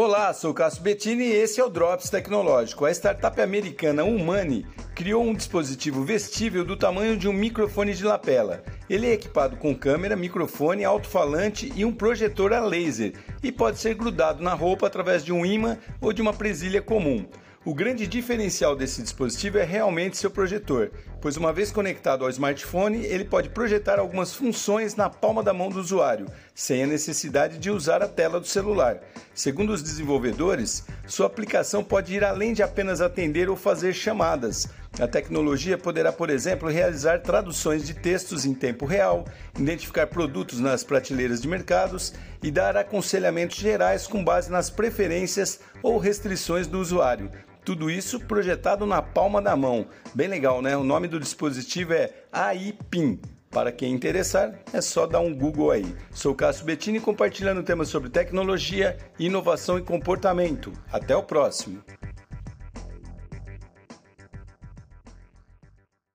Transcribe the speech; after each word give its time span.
Olá, 0.00 0.32
sou 0.32 0.54
Cássio 0.54 0.80
Bettini 0.80 1.24
e 1.24 1.32
esse 1.32 1.60
é 1.60 1.64
o 1.64 1.68
Drops 1.68 2.08
Tecnológico. 2.08 2.84
A 2.84 2.90
startup 2.92 3.40
americana 3.40 4.04
Humani 4.04 4.64
criou 4.94 5.24
um 5.24 5.34
dispositivo 5.34 6.04
vestível 6.04 6.64
do 6.64 6.76
tamanho 6.76 7.16
de 7.16 7.26
um 7.26 7.32
microfone 7.32 7.92
de 7.92 8.04
lapela. 8.04 8.62
Ele 8.88 9.08
é 9.08 9.14
equipado 9.14 9.56
com 9.56 9.74
câmera, 9.74 10.14
microfone, 10.14 10.84
alto-falante 10.84 11.72
e 11.74 11.84
um 11.84 11.92
projetor 11.92 12.52
a 12.52 12.60
laser 12.60 13.14
e 13.42 13.50
pode 13.50 13.80
ser 13.80 13.96
grudado 13.96 14.40
na 14.40 14.54
roupa 14.54 14.86
através 14.86 15.24
de 15.24 15.32
um 15.32 15.44
imã 15.44 15.76
ou 16.00 16.12
de 16.12 16.22
uma 16.22 16.32
presilha 16.32 16.80
comum. 16.80 17.26
O 17.68 17.74
grande 17.74 18.06
diferencial 18.06 18.74
desse 18.74 19.02
dispositivo 19.02 19.58
é 19.58 19.62
realmente 19.62 20.16
seu 20.16 20.30
projetor, 20.30 20.90
pois 21.20 21.36
uma 21.36 21.52
vez 21.52 21.70
conectado 21.70 22.24
ao 22.24 22.30
smartphone, 22.30 23.04
ele 23.04 23.26
pode 23.26 23.50
projetar 23.50 23.98
algumas 23.98 24.34
funções 24.34 24.96
na 24.96 25.10
palma 25.10 25.42
da 25.42 25.52
mão 25.52 25.68
do 25.68 25.78
usuário, 25.78 26.24
sem 26.54 26.82
a 26.82 26.86
necessidade 26.86 27.58
de 27.58 27.70
usar 27.70 28.02
a 28.02 28.08
tela 28.08 28.40
do 28.40 28.46
celular. 28.46 29.02
Segundo 29.34 29.74
os 29.74 29.82
desenvolvedores, 29.82 30.86
sua 31.06 31.26
aplicação 31.26 31.84
pode 31.84 32.14
ir 32.14 32.24
além 32.24 32.54
de 32.54 32.62
apenas 32.62 33.02
atender 33.02 33.50
ou 33.50 33.54
fazer 33.54 33.92
chamadas. 33.92 34.66
A 35.00 35.06
tecnologia 35.06 35.78
poderá, 35.78 36.12
por 36.12 36.28
exemplo, 36.28 36.68
realizar 36.68 37.20
traduções 37.20 37.86
de 37.86 37.94
textos 37.94 38.44
em 38.44 38.52
tempo 38.52 38.84
real, 38.84 39.24
identificar 39.56 40.08
produtos 40.08 40.58
nas 40.58 40.82
prateleiras 40.82 41.40
de 41.40 41.46
mercados 41.46 42.12
e 42.42 42.50
dar 42.50 42.76
aconselhamentos 42.76 43.56
gerais 43.56 44.08
com 44.08 44.24
base 44.24 44.50
nas 44.50 44.70
preferências 44.70 45.60
ou 45.84 45.98
restrições 45.98 46.66
do 46.66 46.80
usuário. 46.80 47.30
Tudo 47.64 47.88
isso 47.88 48.18
projetado 48.18 48.86
na 48.86 49.00
palma 49.00 49.40
da 49.40 49.54
mão. 49.54 49.86
Bem 50.14 50.26
legal, 50.26 50.60
né? 50.60 50.76
O 50.76 50.82
nome 50.82 51.06
do 51.06 51.20
dispositivo 51.20 51.92
é 51.92 52.12
AIPIN. 52.32 53.20
Para 53.50 53.70
quem 53.70 53.92
interessar, 53.92 54.52
é 54.72 54.80
só 54.80 55.06
dar 55.06 55.20
um 55.20 55.34
Google 55.34 55.70
aí. 55.70 55.94
Sou 56.10 56.34
Cássio 56.34 56.64
Bettini 56.64 56.98
compartilhando 56.98 57.62
temas 57.62 57.88
sobre 57.88 58.10
tecnologia, 58.10 58.98
inovação 59.18 59.78
e 59.78 59.82
comportamento. 59.82 60.72
Até 60.92 61.14
o 61.14 61.22
próximo. 61.22 61.82